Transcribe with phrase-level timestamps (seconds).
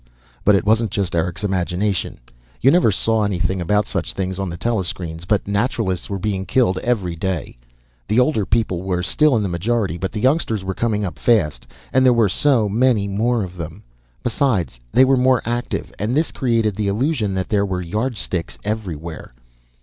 [0.43, 2.17] But it wasn't just Eric's imagination.
[2.59, 6.79] You never saw anything about such things on the telescreens, but Naturalists were being killed
[6.79, 7.55] every day.
[8.07, 11.67] The older people were still in the majority, but the youngsters were coming up fast.
[11.93, 13.83] And there were so many more of them.
[14.23, 19.35] Besides, they were more active, and this created the illusion that there were Yardsticks everywhere.